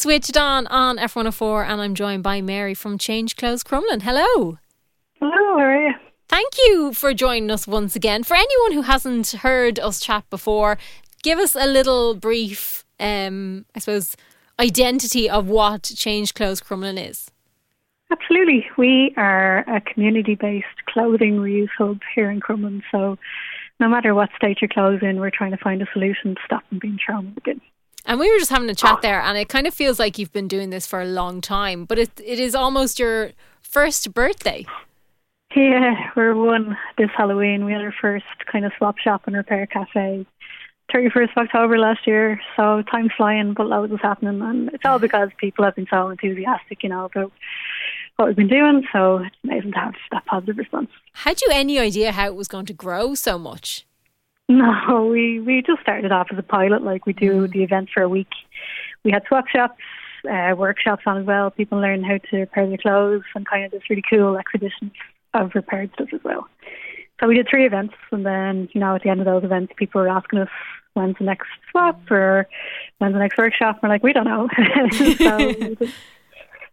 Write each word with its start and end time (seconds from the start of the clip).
switched 0.00 0.34
on 0.34 0.66
on 0.68 0.96
F104, 0.96 1.68
and 1.68 1.82
I'm 1.82 1.94
joined 1.94 2.22
by 2.22 2.40
Mary 2.40 2.72
from 2.72 2.96
Change 2.96 3.36
Clothes 3.36 3.62
Crumlin. 3.62 4.00
Hello. 4.00 4.58
Hello, 5.20 5.30
how 5.30 5.58
are 5.58 5.88
you? 5.88 5.94
Thank 6.26 6.54
you 6.64 6.94
for 6.94 7.12
joining 7.12 7.50
us 7.50 7.66
once 7.66 7.94
again. 7.94 8.22
For 8.22 8.34
anyone 8.34 8.72
who 8.72 8.82
hasn't 8.82 9.28
heard 9.42 9.78
us 9.78 10.00
chat 10.00 10.24
before, 10.30 10.78
give 11.22 11.38
us 11.38 11.54
a 11.54 11.66
little 11.66 12.14
brief, 12.14 12.86
um, 12.98 13.66
I 13.74 13.80
suppose, 13.80 14.16
identity 14.58 15.28
of 15.28 15.48
what 15.48 15.82
Change 15.82 16.32
Clothes 16.32 16.62
Crumlin 16.62 17.10
is. 17.10 17.30
Absolutely. 18.10 18.66
We 18.78 19.12
are 19.18 19.58
a 19.68 19.82
community 19.82 20.34
based 20.34 20.66
clothing 20.88 21.36
reuse 21.36 21.68
hub 21.76 22.00
here 22.14 22.30
in 22.30 22.40
Crumlin. 22.40 22.80
So 22.90 23.18
no 23.78 23.88
matter 23.88 24.14
what 24.14 24.30
state 24.34 24.62
your 24.62 24.70
clothes 24.70 25.00
in, 25.02 25.20
we're 25.20 25.30
trying 25.30 25.50
to 25.50 25.58
find 25.58 25.82
a 25.82 25.86
solution 25.92 26.36
to 26.36 26.40
stop 26.46 26.66
them 26.70 26.78
being 26.78 26.98
thrown 27.04 27.26
in 27.26 27.34
the 27.34 27.40
bin. 27.42 27.60
And 28.06 28.18
we 28.18 28.30
were 28.30 28.38
just 28.38 28.50
having 28.50 28.70
a 28.70 28.74
chat 28.74 28.98
oh. 28.98 29.00
there, 29.02 29.20
and 29.20 29.36
it 29.36 29.48
kind 29.48 29.66
of 29.66 29.74
feels 29.74 29.98
like 29.98 30.18
you've 30.18 30.32
been 30.32 30.48
doing 30.48 30.70
this 30.70 30.86
for 30.86 31.00
a 31.00 31.06
long 31.06 31.40
time, 31.40 31.84
but 31.84 31.98
it 31.98 32.10
it 32.24 32.38
is 32.40 32.54
almost 32.54 32.98
your 32.98 33.32
first 33.62 34.12
birthday. 34.14 34.64
Yeah, 35.54 36.10
we're 36.14 36.34
one 36.34 36.78
this 36.96 37.10
Halloween. 37.16 37.64
We 37.64 37.72
had 37.72 37.82
our 37.82 37.94
first 38.00 38.24
kind 38.50 38.64
of 38.64 38.72
swap 38.78 38.98
shop 38.98 39.22
and 39.26 39.36
repair 39.36 39.66
cafe 39.66 40.24
31st 40.94 41.30
of 41.36 41.46
October 41.48 41.78
last 41.78 42.06
year. 42.06 42.40
So 42.56 42.82
time's 42.82 43.12
flying, 43.16 43.54
but 43.54 43.66
loads 43.66 43.92
is 43.92 44.00
happening. 44.00 44.40
And 44.42 44.70
it's 44.72 44.84
all 44.84 44.98
because 45.06 45.30
people 45.38 45.64
have 45.64 45.74
been 45.74 45.88
so 45.90 46.08
enthusiastic, 46.08 46.82
you 46.82 46.88
know, 46.88 47.06
about 47.06 47.32
what 48.16 48.28
we've 48.28 48.36
been 48.36 48.48
doing. 48.48 48.86
So 48.92 49.18
it's 49.18 49.36
amazing 49.42 49.72
to 49.72 49.78
have 49.78 49.94
that 50.12 50.26
positive 50.26 50.58
response. 50.58 50.90
Had 51.14 51.40
you 51.40 51.48
any 51.52 51.78
idea 51.78 52.12
how 52.12 52.26
it 52.26 52.36
was 52.36 52.48
going 52.48 52.66
to 52.66 52.72
grow 52.72 53.14
so 53.14 53.38
much? 53.38 53.86
No, 54.50 55.06
we, 55.06 55.38
we 55.38 55.62
just 55.62 55.80
started 55.80 56.10
off 56.10 56.26
as 56.32 56.38
a 56.38 56.42
pilot, 56.42 56.82
like 56.82 57.06
we 57.06 57.12
do 57.12 57.46
Mm. 57.46 57.52
the 57.52 57.62
event 57.62 57.88
for 57.94 58.02
a 58.02 58.08
week. 58.08 58.32
We 59.04 59.12
had 59.12 59.22
swap 59.28 59.46
shops, 59.46 59.80
uh, 60.28 60.54
workshops 60.56 61.04
on 61.06 61.18
as 61.18 61.24
well. 61.24 61.52
People 61.52 61.78
learn 61.78 62.02
how 62.02 62.18
to 62.18 62.36
repair 62.38 62.66
their 62.66 62.76
clothes 62.76 63.22
and 63.36 63.46
kind 63.46 63.64
of 63.64 63.70
this 63.70 63.88
really 63.88 64.02
cool 64.10 64.36
exhibition 64.36 64.90
of 65.34 65.52
repaired 65.54 65.90
stuff 65.94 66.08
as 66.12 66.20
well. 66.24 66.48
So 67.20 67.28
we 67.28 67.36
did 67.36 67.46
three 67.48 67.64
events, 67.64 67.94
and 68.10 68.26
then 68.26 68.68
you 68.72 68.80
know 68.80 68.96
at 68.96 69.02
the 69.04 69.08
end 69.10 69.20
of 69.20 69.26
those 69.26 69.44
events, 69.44 69.72
people 69.76 70.00
were 70.00 70.08
asking 70.08 70.40
us 70.40 70.48
when's 70.94 71.16
the 71.18 71.24
next 71.24 71.46
swap 71.70 72.10
or 72.10 72.48
when's 72.98 73.12
the 73.14 73.20
next 73.20 73.38
workshop. 73.38 73.78
We're 73.80 73.88
like, 73.88 74.02
we 74.02 74.12
don't 74.12 74.24
know. 74.24 74.48
so 75.16 75.36
we 75.46 75.76
just, 75.76 75.94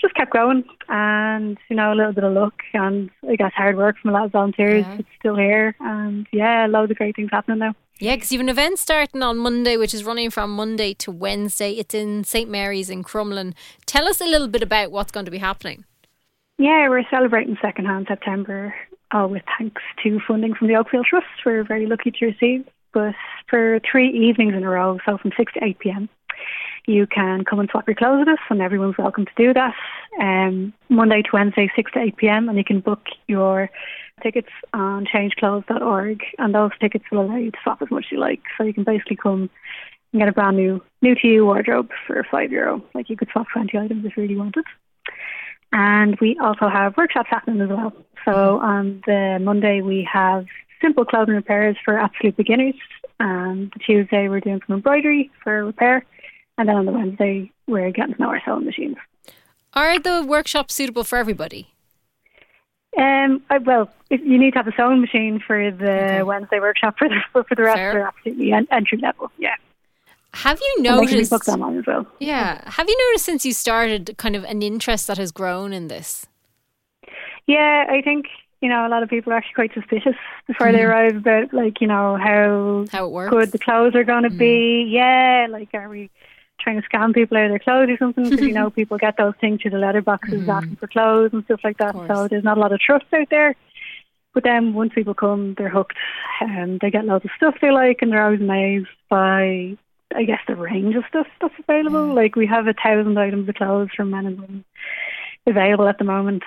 just 0.00 0.14
kept 0.14 0.32
going, 0.32 0.64
and 0.88 1.58
you 1.68 1.76
know 1.76 1.92
a 1.92 1.94
little 1.94 2.12
bit 2.12 2.24
of 2.24 2.32
luck 2.32 2.54
and 2.74 3.10
I 3.28 3.36
guess 3.36 3.52
hard 3.54 3.76
work 3.76 3.96
from 3.98 4.10
a 4.10 4.14
lot 4.14 4.24
of 4.24 4.32
volunteers. 4.32 4.84
Yeah. 4.86 4.98
It's 4.98 5.08
still 5.18 5.36
here, 5.36 5.74
and 5.80 6.26
yeah, 6.32 6.66
loads 6.66 6.90
of 6.90 6.96
great 6.96 7.16
things 7.16 7.30
happening 7.32 7.58
now. 7.58 7.74
Yeah, 7.98 8.16
because 8.16 8.32
you 8.32 8.38
have 8.38 8.44
an 8.46 8.48
event 8.48 8.78
starting 8.78 9.22
on 9.22 9.36
Monday, 9.36 9.76
which 9.76 9.92
is 9.92 10.04
running 10.04 10.30
from 10.30 10.56
Monday 10.56 10.94
to 10.94 11.10
Wednesday. 11.10 11.72
It's 11.72 11.94
in 11.94 12.24
St 12.24 12.48
Mary's 12.48 12.88
in 12.88 13.04
Crumlin. 13.04 13.52
Tell 13.84 14.08
us 14.08 14.22
a 14.22 14.26
little 14.26 14.48
bit 14.48 14.62
about 14.62 14.90
what's 14.90 15.12
going 15.12 15.26
to 15.26 15.30
be 15.30 15.38
happening. 15.38 15.84
Yeah, 16.56 16.88
we're 16.88 17.04
celebrating 17.10 17.58
second 17.60 17.86
hand 17.86 18.06
September 18.08 18.74
uh, 19.10 19.26
with 19.30 19.42
thanks 19.58 19.82
to 20.02 20.20
funding 20.26 20.54
from 20.54 20.68
the 20.68 20.74
Oakfield 20.74 21.04
Trust. 21.04 21.26
We're 21.44 21.64
very 21.64 21.86
lucky 21.86 22.10
to 22.10 22.26
receive. 22.26 22.66
But 22.92 23.14
for 23.48 23.80
three 23.90 24.08
evenings 24.08 24.54
in 24.54 24.64
a 24.64 24.68
row, 24.68 24.98
so 25.06 25.16
from 25.18 25.32
6 25.36 25.52
to 25.54 25.64
8 25.64 25.78
pm, 25.78 26.08
you 26.86 27.06
can 27.06 27.44
come 27.44 27.60
and 27.60 27.68
swap 27.70 27.86
your 27.86 27.94
clothes 27.94 28.20
with 28.20 28.28
us, 28.28 28.44
and 28.48 28.60
everyone's 28.60 28.98
welcome 28.98 29.26
to 29.26 29.32
do 29.36 29.54
that. 29.54 29.74
Um, 30.20 30.72
Monday 30.88 31.22
to 31.22 31.30
Wednesday, 31.32 31.70
6 31.74 31.92
to 31.92 32.00
8 32.00 32.16
pm, 32.16 32.48
and 32.48 32.58
you 32.58 32.64
can 32.64 32.80
book 32.80 33.06
your 33.28 33.70
tickets 34.22 34.50
on 34.72 35.06
changeclothes.org, 35.06 36.22
and 36.38 36.54
those 36.54 36.70
tickets 36.80 37.04
will 37.10 37.22
allow 37.22 37.36
you 37.36 37.50
to 37.50 37.58
swap 37.62 37.82
as 37.82 37.90
much 37.90 38.06
as 38.06 38.12
you 38.12 38.18
like. 38.18 38.40
So 38.56 38.64
you 38.64 38.74
can 38.74 38.84
basically 38.84 39.16
come 39.16 39.50
and 40.12 40.20
get 40.20 40.28
a 40.28 40.32
brand 40.32 40.56
new, 40.56 40.82
new 41.02 41.14
to 41.14 41.26
you 41.26 41.44
wardrobe 41.44 41.90
for 42.06 42.24
five 42.30 42.50
euro. 42.50 42.82
Like 42.94 43.08
you 43.08 43.16
could 43.16 43.28
swap 43.32 43.46
20 43.52 43.76
items 43.78 44.04
if 44.04 44.16
you 44.16 44.22
really 44.22 44.36
wanted. 44.36 44.64
And 45.72 46.18
we 46.20 46.36
also 46.42 46.68
have 46.68 46.96
workshops 46.96 47.28
happening 47.30 47.60
as 47.60 47.68
well. 47.68 47.92
So 48.24 48.58
on 48.58 49.02
the 49.06 49.38
Monday 49.40 49.82
we 49.82 50.08
have 50.12 50.46
simple 50.82 51.04
clothing 51.04 51.34
repairs 51.34 51.76
for 51.84 51.96
absolute 51.96 52.36
beginners. 52.36 52.74
And 53.20 53.70
the 53.72 53.78
Tuesday 53.78 54.28
we're 54.28 54.40
doing 54.40 54.60
some 54.66 54.76
embroidery 54.76 55.30
for 55.44 55.64
repair. 55.64 56.04
And 56.60 56.68
then 56.68 56.76
on 56.76 56.84
the 56.84 56.92
Wednesday 56.92 57.50
we're 57.66 57.90
getting 57.90 58.14
to 58.16 58.20
know 58.20 58.28
our 58.28 58.42
sewing 58.44 58.66
machines. 58.66 58.96
Are 59.72 59.98
the 59.98 60.22
workshops 60.28 60.74
suitable 60.74 61.04
for 61.04 61.16
everybody? 61.16 61.68
Um, 62.98 63.40
I, 63.48 63.56
well, 63.58 63.90
if 64.10 64.20
you 64.20 64.36
need 64.36 64.52
to 64.52 64.58
have 64.58 64.68
a 64.68 64.72
sewing 64.76 65.00
machine 65.00 65.40
for 65.46 65.70
the 65.70 65.90
Okay. 65.90 66.22
Wednesday 66.22 66.60
workshop. 66.60 66.98
For 66.98 67.08
the 67.08 67.20
for 67.32 67.54
the 67.54 67.62
rest, 67.62 67.78
Fair. 67.78 67.92
they're 67.94 68.06
absolutely 68.08 68.52
entry 68.52 68.98
level. 68.98 69.30
Yeah, 69.38 69.54
Have 70.34 70.60
you 70.60 70.74
and 70.78 70.84
they 70.84 70.90
can 70.90 71.06
be 71.06 71.12
noticed? 71.12 71.30
booked 71.30 71.48
online 71.48 71.78
as 71.78 71.86
well. 71.86 72.06
Yeah. 72.18 72.68
Have 72.72 72.88
you 72.90 72.98
noticed 73.08 73.24
since 73.24 73.46
you 73.46 73.54
started 73.54 74.14
kind 74.18 74.36
of 74.36 74.44
an 74.44 74.60
interest 74.60 75.06
that 75.06 75.16
has 75.16 75.32
grown 75.32 75.72
in 75.72 75.88
this? 75.88 76.26
Yeah, 77.46 77.86
I 77.88 78.02
think 78.02 78.26
you 78.60 78.68
know 78.68 78.86
a 78.86 78.90
lot 78.90 79.02
of 79.02 79.08
people 79.08 79.32
are 79.32 79.36
actually 79.36 79.54
quite 79.54 79.72
suspicious 79.72 80.16
before 80.46 80.72
they 80.72 80.82
arrive 80.82 81.16
about 81.16 81.54
like 81.54 81.80
you 81.80 81.86
know 81.86 82.16
how 82.16 82.84
How 82.92 83.06
it 83.06 83.12
works? 83.12 83.30
good 83.30 83.52
the 83.52 83.58
clothes 83.58 83.94
are 83.94 84.04
going 84.04 84.24
to 84.24 84.30
be. 84.30 84.84
Yeah, 84.90 85.46
like 85.48 85.68
are 85.74 85.88
we 85.88 86.10
trying 86.60 86.80
to 86.80 86.88
scam 86.88 87.14
people 87.14 87.36
out 87.36 87.46
of 87.46 87.50
their 87.50 87.58
clothes 87.58 87.90
or 87.90 87.96
something? 87.98 88.24
Because 88.24 88.40
you 88.40 88.52
know 88.52 88.70
people 88.80 88.98
get 88.98 89.16
those 89.16 89.34
things 89.40 89.60
through 89.60 89.72
the 89.72 89.78
letter 89.78 90.02
boxes 90.02 90.42
mm. 90.42 90.48
asking 90.48 90.76
for 90.76 90.86
clothes 90.86 91.30
and 91.32 91.44
stuff 91.44 91.60
like 91.64 91.78
that. 91.78 91.94
So 91.94 92.28
there's 92.28 92.44
not 92.44 92.58
a 92.58 92.60
lot 92.60 92.72
of 92.72 92.80
trust 92.80 93.06
out 93.12 93.28
there. 93.30 93.56
But 94.32 94.44
then 94.44 94.74
once 94.74 94.92
people 94.94 95.14
come, 95.14 95.54
they're 95.58 95.68
hooked. 95.68 95.96
and 96.40 96.78
they 96.80 96.90
get 96.90 97.04
loads 97.04 97.24
of 97.24 97.30
stuff 97.36 97.56
they 97.60 97.70
like, 97.70 97.98
and 98.00 98.12
they're 98.12 98.24
always 98.24 98.40
amazed 98.40 98.88
by, 99.08 99.76
I 100.14 100.24
guess, 100.24 100.40
the 100.46 100.54
range 100.54 100.94
of 100.94 101.04
stuff 101.08 101.26
that's 101.40 101.54
available. 101.58 102.12
Mm. 102.12 102.14
Like 102.14 102.36
we 102.36 102.46
have 102.46 102.66
a 102.66 102.74
thousand 102.74 103.18
items 103.18 103.48
of 103.48 103.54
clothes 103.56 103.90
from 103.96 104.10
men 104.10 104.26
and 104.26 104.40
women 104.40 104.64
available 105.46 105.88
at 105.88 105.98
the 105.98 106.04
moment. 106.04 106.42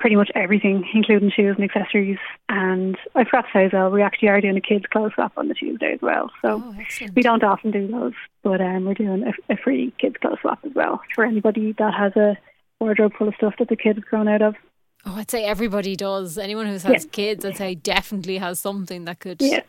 Pretty 0.00 0.16
much 0.16 0.30
everything, 0.34 0.84
including 0.94 1.30
shoes 1.30 1.56
and 1.58 1.64
accessories. 1.64 2.18
And 2.48 2.96
I 3.14 3.24
forgot 3.24 3.42
to 3.42 3.48
say 3.52 3.64
as 3.66 3.72
well, 3.72 3.90
we 3.90 4.02
actually 4.02 4.28
are 4.28 4.40
doing 4.40 4.56
a 4.56 4.60
kids' 4.60 4.86
clothes 4.90 5.12
swap 5.14 5.32
on 5.36 5.48
the 5.48 5.54
Tuesday 5.54 5.92
as 5.94 6.00
well. 6.00 6.30
So 6.42 6.62
Oh, 6.64 6.76
we 7.14 7.22
don't 7.22 7.42
often 7.42 7.70
do 7.70 7.86
those, 7.88 8.12
but 8.42 8.60
um, 8.60 8.84
we're 8.84 8.94
doing 8.94 9.24
a, 9.24 9.52
a 9.52 9.56
free 9.56 9.92
kids' 9.98 10.16
clothes 10.20 10.38
swap 10.40 10.60
as 10.64 10.72
well 10.74 11.00
for 11.14 11.24
anybody 11.24 11.72
that 11.78 11.94
has 11.94 12.14
a 12.16 12.36
wardrobe 12.80 13.12
full 13.18 13.28
of 13.28 13.34
stuff 13.34 13.54
that 13.58 13.68
the 13.68 13.76
kids 13.76 13.98
have 13.98 14.06
grown 14.06 14.28
out 14.28 14.42
of. 14.42 14.54
Oh, 15.04 15.14
I'd 15.16 15.30
say 15.30 15.44
everybody 15.44 15.96
does. 15.96 16.38
Anyone 16.38 16.66
who 16.66 16.72
has 16.72 16.84
Yeah. 16.84 16.98
kids, 17.12 17.44
I'd 17.44 17.56
say 17.56 17.74
definitely 17.74 18.38
has 18.38 18.58
something 18.60 19.04
that 19.04 19.20
could 19.20 19.40
Yeah. 19.40 19.62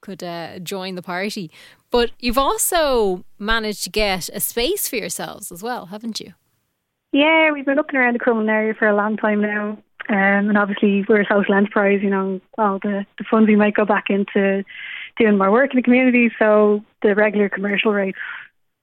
could 0.00 0.22
uh, 0.22 0.58
join 0.58 0.94
the 0.96 1.02
party. 1.02 1.50
But 1.90 2.10
you've 2.20 2.38
also 2.38 3.24
managed 3.38 3.84
to 3.84 3.90
get 3.90 4.28
a 4.32 4.40
space 4.40 4.86
for 4.88 4.96
yourselves 4.96 5.50
as 5.50 5.62
well, 5.62 5.86
haven't 5.86 6.20
you? 6.20 6.34
Yeah, 7.14 7.52
we've 7.52 7.64
been 7.64 7.76
looking 7.76 7.96
around 7.96 8.14
the 8.14 8.18
Crumlin 8.18 8.50
area 8.50 8.74
for 8.74 8.88
a 8.88 8.96
long 8.96 9.16
time 9.16 9.40
now. 9.40 9.78
Um, 10.08 10.50
and 10.50 10.58
obviously, 10.58 11.04
we're 11.08 11.20
a 11.20 11.26
social 11.30 11.54
enterprise, 11.54 12.00
you 12.02 12.10
know, 12.10 12.40
all 12.58 12.80
the, 12.80 13.06
the 13.18 13.24
funds 13.30 13.46
we 13.46 13.54
might 13.54 13.76
go 13.76 13.84
back 13.84 14.06
into 14.10 14.64
doing 15.16 15.38
more 15.38 15.52
work 15.52 15.70
in 15.70 15.76
the 15.76 15.82
community. 15.82 16.32
So 16.40 16.84
the 17.02 17.14
regular 17.14 17.48
commercial 17.48 17.92
rates, 17.92 18.18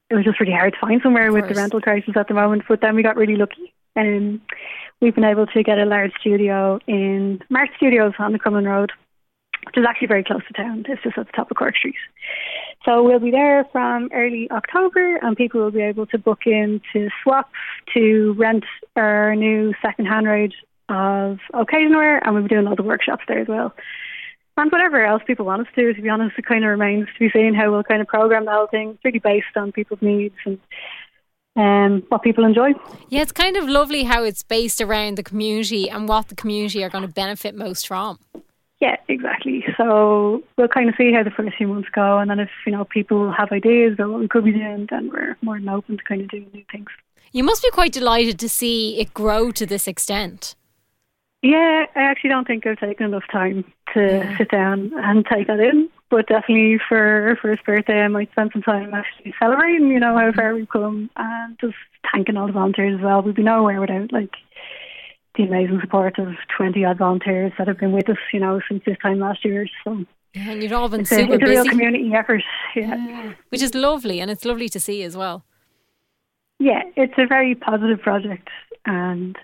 it 0.08 0.14
was 0.14 0.24
just 0.24 0.40
really 0.40 0.54
hard 0.54 0.72
to 0.72 0.78
find 0.80 1.02
somewhere 1.02 1.30
with 1.30 1.46
the 1.46 1.54
rental 1.54 1.82
crisis 1.82 2.14
at 2.16 2.26
the 2.26 2.32
moment. 2.32 2.62
But 2.66 2.80
then 2.80 2.94
we 2.94 3.02
got 3.02 3.16
really 3.16 3.36
lucky. 3.36 3.74
And 3.96 4.40
we've 5.02 5.14
been 5.14 5.24
able 5.24 5.46
to 5.48 5.62
get 5.62 5.78
a 5.78 5.84
large 5.84 6.12
studio 6.18 6.78
in 6.86 7.42
Mart 7.50 7.68
Studios 7.76 8.14
on 8.18 8.32
the 8.32 8.38
Crumlin 8.38 8.66
Road, 8.66 8.92
which 9.66 9.76
is 9.76 9.84
actually 9.86 10.08
very 10.08 10.24
close 10.24 10.40
to 10.48 10.54
town. 10.54 10.86
It's 10.88 11.02
just 11.02 11.18
at 11.18 11.26
the 11.26 11.32
top 11.32 11.50
of 11.50 11.58
Cork 11.58 11.76
Street. 11.76 11.96
So 12.84 13.02
we'll 13.02 13.20
be 13.20 13.30
there 13.30 13.64
from 13.70 14.08
early 14.12 14.50
October, 14.50 15.16
and 15.16 15.36
people 15.36 15.60
will 15.60 15.70
be 15.70 15.82
able 15.82 16.06
to 16.06 16.18
book 16.18 16.40
in 16.46 16.80
to 16.92 17.08
swap, 17.22 17.50
to 17.94 18.34
rent 18.36 18.64
our 18.96 19.36
new 19.36 19.72
second-hand 19.80 20.26
range 20.26 20.54
of 20.88 21.38
occasion 21.54 21.96
wear, 21.96 22.18
and 22.18 22.34
we'll 22.34 22.42
be 22.42 22.48
doing 22.48 22.64
lots 22.64 22.80
of 22.80 22.84
workshops 22.84 23.22
there 23.28 23.38
as 23.38 23.48
well. 23.48 23.72
And 24.56 24.70
whatever 24.70 25.04
else 25.04 25.22
people 25.26 25.46
want 25.46 25.62
us 25.62 25.68
to 25.74 25.80
do, 25.80 25.94
to 25.94 26.02
be 26.02 26.08
honest, 26.08 26.38
it 26.38 26.44
kind 26.44 26.64
of 26.64 26.70
remains 26.70 27.06
to 27.06 27.18
be 27.18 27.30
seen 27.30 27.54
how 27.54 27.70
we'll 27.70 27.84
kind 27.84 28.02
of 28.02 28.08
program 28.08 28.44
the 28.44 28.50
whole 28.50 28.66
thing. 28.66 28.90
It's 28.90 29.04
really 29.04 29.18
based 29.18 29.56
on 29.56 29.72
people's 29.72 30.02
needs 30.02 30.34
and 30.44 30.58
um, 31.56 32.02
what 32.08 32.22
people 32.22 32.44
enjoy. 32.44 32.72
Yeah, 33.08 33.22
it's 33.22 33.32
kind 33.32 33.56
of 33.56 33.68
lovely 33.68 34.04
how 34.04 34.24
it's 34.24 34.42
based 34.42 34.80
around 34.80 35.16
the 35.16 35.22
community 35.22 35.88
and 35.88 36.08
what 36.08 36.28
the 36.28 36.34
community 36.34 36.84
are 36.84 36.90
going 36.90 37.06
to 37.06 37.12
benefit 37.12 37.54
most 37.54 37.86
from. 37.86 38.18
Yeah, 38.82 38.96
exactly. 39.06 39.64
So 39.76 40.42
we'll 40.58 40.66
kind 40.66 40.88
of 40.88 40.96
see 40.98 41.12
how 41.12 41.22
the 41.22 41.30
first 41.30 41.56
few 41.56 41.68
months 41.68 41.88
go, 41.94 42.18
and 42.18 42.28
then 42.28 42.40
if 42.40 42.50
you 42.66 42.72
know 42.72 42.84
people 42.84 43.30
have 43.30 43.52
ideas 43.52 43.92
about 43.94 44.10
what 44.10 44.20
we 44.20 44.26
could 44.26 44.44
be 44.44 44.50
doing, 44.52 44.88
then 44.90 45.08
we're 45.12 45.36
more 45.40 45.56
than 45.60 45.68
open 45.68 45.98
to 45.98 46.02
kind 46.02 46.20
of 46.20 46.28
doing 46.28 46.50
new 46.52 46.64
things. 46.72 46.88
You 47.30 47.44
must 47.44 47.62
be 47.62 47.70
quite 47.70 47.92
delighted 47.92 48.40
to 48.40 48.48
see 48.48 48.98
it 48.98 49.14
grow 49.14 49.52
to 49.52 49.64
this 49.66 49.86
extent. 49.86 50.56
Yeah, 51.42 51.86
I 51.94 52.00
actually 52.02 52.30
don't 52.30 52.46
think 52.46 52.66
I've 52.66 52.78
taken 52.78 53.06
enough 53.06 53.28
time 53.30 53.64
to 53.94 54.00
Yeah. 54.00 54.36
sit 54.36 54.50
down 54.50 54.92
and 54.96 55.24
take 55.26 55.46
that 55.46 55.60
in. 55.60 55.88
But 56.10 56.26
definitely 56.26 56.78
for 56.88 57.38
first 57.40 57.64
birthday, 57.64 58.02
I 58.02 58.08
might 58.08 58.30
spend 58.32 58.50
some 58.52 58.62
time 58.62 58.92
actually 58.94 59.32
celebrating, 59.38 59.88
you 59.88 60.00
know, 60.00 60.16
how 60.18 60.30
far 60.32 60.54
we've 60.54 60.68
come 60.68 61.08
and 61.16 61.56
just 61.60 61.74
thanking 62.12 62.36
all 62.36 62.48
the 62.48 62.52
volunteers 62.52 62.98
as 62.98 63.04
well. 63.04 63.22
We'd 63.22 63.34
be 63.36 63.42
nowhere 63.42 63.80
without 63.80 64.12
like 64.12 64.34
the 65.36 65.44
amazing 65.44 65.80
support 65.80 66.18
of 66.18 66.28
20 66.56 66.84
odd 66.84 66.98
volunteers 66.98 67.52
that 67.58 67.66
have 67.68 67.78
been 67.78 67.92
with 67.92 68.08
us, 68.08 68.18
you 68.32 68.40
know, 68.40 68.60
since 68.68 68.82
this 68.84 68.98
time 69.02 69.18
last 69.18 69.44
year. 69.44 69.66
So 69.84 70.04
Yeah, 70.34 70.50
and 70.50 70.62
you've 70.62 70.72
all 70.72 70.88
been 70.88 71.00
it's 71.02 71.12
a, 71.12 71.16
super 71.16 71.34
it's 71.34 71.42
a 71.42 71.46
real 71.46 71.64
community 71.64 72.12
effort. 72.14 72.42
Yeah. 72.76 72.96
Yeah, 72.96 73.32
which 73.50 73.62
is 73.62 73.74
lovely, 73.74 74.20
and 74.20 74.30
it's 74.30 74.44
lovely 74.44 74.68
to 74.70 74.80
see 74.80 75.02
as 75.02 75.16
well. 75.16 75.44
yeah, 76.58 76.82
it's 76.96 77.14
a 77.18 77.26
very 77.26 77.54
positive 77.54 78.00
project, 78.00 78.48
and 78.86 79.36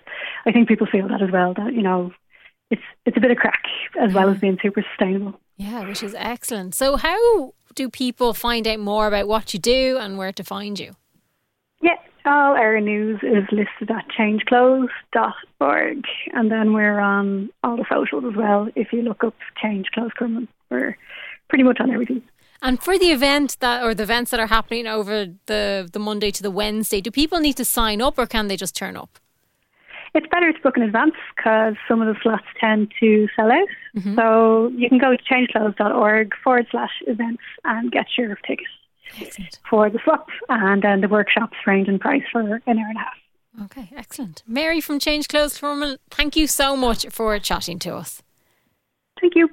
I 0.45 0.51
think 0.51 0.67
people 0.67 0.87
feel 0.87 1.07
that 1.07 1.21
as 1.21 1.31
well. 1.31 1.53
That 1.53 1.73
you 1.73 1.81
know, 1.81 2.11
it's 2.71 2.81
it's 3.05 3.17
a 3.17 3.19
bit 3.19 3.31
of 3.31 3.37
craic 3.37 3.55
as 3.99 4.13
well 4.13 4.29
as 4.29 4.37
being 4.39 4.57
super 4.61 4.83
sustainable. 4.91 5.39
Yeah, 5.57 5.85
which 5.87 6.03
is 6.03 6.15
excellent. 6.17 6.73
So, 6.75 6.95
how 6.95 7.53
do 7.75 7.89
people 7.89 8.33
find 8.33 8.67
out 8.67 8.79
more 8.79 9.07
about 9.07 9.27
what 9.27 9.53
you 9.53 9.59
do 9.59 9.97
and 9.99 10.17
where 10.17 10.31
to 10.33 10.43
find 10.43 10.79
you? 10.79 10.93
All 12.29 12.53
our 12.55 12.79
news 12.79 13.19
is 13.23 13.43
listed 13.51 13.89
at 13.89 14.07
changeclothes.org, 14.15 16.03
and 16.31 16.51
then 16.51 16.73
we're 16.73 16.99
on 16.99 17.49
all 17.63 17.75
the 17.75 17.85
socials 17.91 18.23
as 18.29 18.35
well. 18.35 18.69
If 18.75 18.93
you 18.93 19.01
look 19.01 19.23
up 19.23 19.33
Change 19.59 19.87
Clothes 19.95 20.11
Crumlin, 20.15 20.47
we're 20.69 20.95
pretty 21.47 21.63
much 21.63 21.79
on 21.79 21.89
everything. 21.89 22.21
And 22.61 22.79
for 22.83 22.99
the 22.99 23.07
event 23.07 23.57
that, 23.61 23.81
or 23.81 23.95
the 23.95 24.03
events 24.03 24.29
that 24.29 24.39
are 24.39 24.45
happening 24.45 24.85
over 24.85 25.25
the 25.47 25.89
the 25.91 25.97
Monday 25.97 26.29
to 26.29 26.43
the 26.43 26.51
Wednesday, 26.51 27.01
do 27.01 27.09
people 27.09 27.39
need 27.39 27.57
to 27.57 27.65
sign 27.65 27.99
up, 27.99 28.19
or 28.19 28.27
can 28.27 28.47
they 28.47 28.57
just 28.57 28.75
turn 28.75 28.95
up? 28.95 29.17
It's 30.13 30.27
better 30.27 30.53
to 30.53 30.59
book 30.61 30.77
in 30.77 30.83
advance 30.83 31.15
because 31.35 31.77
some 31.87 31.99
of 31.99 32.13
the 32.13 32.21
slots 32.21 32.45
tend 32.59 32.93
to 32.99 33.27
sell 33.35 33.51
out. 33.51 33.67
Mm-hmm. 33.97 34.15
So 34.19 34.67
you 34.75 34.87
can 34.87 34.99
go 34.99 35.09
to 35.15 35.17
changeclothes.org 35.23 36.35
forward 36.43 36.67
slash 36.69 36.91
events 37.07 37.41
and 37.63 37.91
get 37.91 38.05
your 38.19 38.35
ticket 38.47 38.67
excellent. 39.19 39.59
for 39.69 39.89
the 39.89 39.99
swap. 40.03 40.27
And 40.49 40.81
then 40.81 41.01
the 41.01 41.07
workshops 41.07 41.57
range 41.65 41.87
in 41.87 41.99
price 41.99 42.23
for 42.31 42.41
an 42.41 42.51
hour 42.51 42.61
and 42.67 42.79
a 42.79 42.99
half. 42.99 43.13
Okay, 43.65 43.89
excellent. 43.95 44.43
Mary 44.47 44.79
from 44.79 44.99
Change 44.99 45.27
Clothes, 45.27 45.57
Formal, 45.57 45.97
thank 46.11 46.35
you 46.35 46.47
so 46.47 46.75
much 46.75 47.05
for 47.09 47.37
chatting 47.39 47.79
to 47.79 47.95
us. 47.95 48.21
Thank 49.19 49.35
you. 49.35 49.49